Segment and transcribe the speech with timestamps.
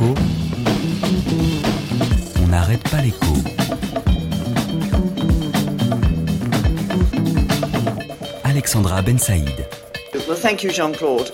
[0.00, 0.14] On
[2.46, 3.26] n'arrête pas l'écho.
[8.44, 9.66] Alexandra Ben Saïd.
[10.28, 11.32] Well, thank you, Jean-Claude.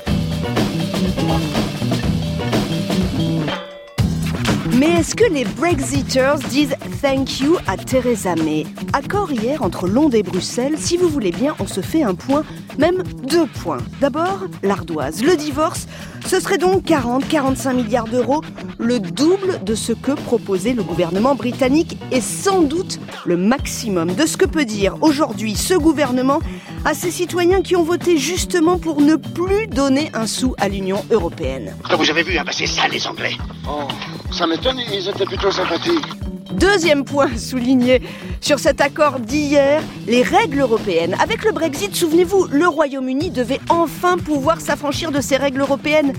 [4.78, 8.66] Mais est-ce que les Brexiters disent thank you à Theresa May?
[8.94, 12.44] Accord hier entre Londres et Bruxelles, si vous voulez bien, on se fait un point,
[12.78, 13.78] même deux points.
[14.00, 15.86] D'abord, l'ardoise, le divorce,
[16.26, 18.42] ce serait donc 40-45 milliards d'euros,
[18.78, 24.26] le double de ce que proposait le gouvernement britannique et sans doute le maximum de
[24.26, 26.40] ce que peut dire aujourd'hui ce gouvernement
[26.84, 31.04] à ses citoyens qui ont voté justement pour ne plus donner un sou à l'Union
[31.10, 31.74] européenne.
[31.96, 33.36] Vous avez vu, hein, bah, c'est ça les Anglais.
[33.68, 33.88] Oh,
[34.30, 36.06] ça m'étonne, ils étaient plutôt sympathiques.
[36.52, 38.02] Deuxième point souligné
[38.40, 41.16] sur cet accord d'hier, les règles européennes.
[41.22, 46.12] Avec le Brexit, souvenez-vous, le Royaume-Uni devait enfin pouvoir s'affranchir de ces règles européennes.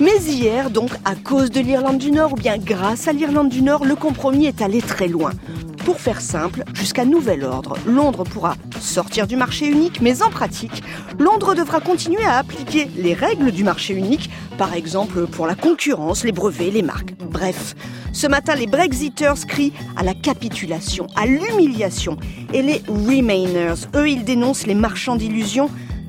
[0.00, 3.62] Mais hier, donc, à cause de l'Irlande du Nord, ou bien grâce à l'Irlande du
[3.62, 5.30] Nord, le compromis est allé très loin.
[5.84, 10.82] Pour faire simple, jusqu'à nouvel ordre, Londres pourra sortir du marché unique, mais en pratique,
[11.18, 16.22] Londres devra continuer à appliquer les règles du marché unique, par exemple pour la concurrence,
[16.24, 17.14] les brevets, les marques.
[17.18, 17.74] Bref,
[18.12, 22.16] ce matin, les Brexiters crient à la capitulation, à l'humiliation.
[22.52, 25.68] Et les Remainers, eux, ils dénoncent les marchands d'illusions.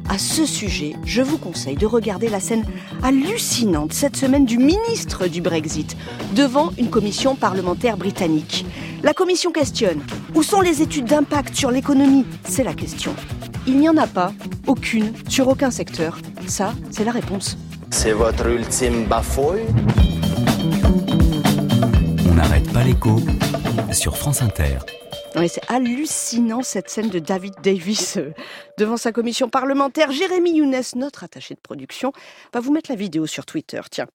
[0.10, 2.66] À ce sujet, je vous conseille de regarder la scène
[3.02, 5.96] hallucinante cette semaine du ministre du Brexit
[6.36, 8.66] devant une commission parlementaire britannique.
[9.04, 10.02] La commission questionne
[10.34, 12.26] où sont les études d'impact sur l'économie?
[12.46, 13.14] C'est la question.
[13.68, 14.32] Il n'y en a pas,
[14.66, 16.18] aucune, sur aucun secteur.
[16.48, 17.58] Ça, c'est la réponse.
[17.92, 19.66] C'est votre ultime bafouille?
[22.30, 23.20] On n'arrête pas l'écho
[23.92, 24.78] sur France Inter.
[25.50, 28.34] C'est hallucinant cette scène de David Davis euh,
[28.78, 30.12] devant sa commission parlementaire.
[30.12, 32.14] Jérémy Younes, notre attaché de production,
[32.54, 33.82] va vous mettre la vidéo sur Twitter.
[33.92, 34.08] Tiens.